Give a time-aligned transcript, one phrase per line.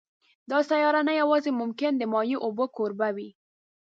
[0.51, 3.29] دا سیاره نه یوازې ممکن د مایع اوبو کوربه وي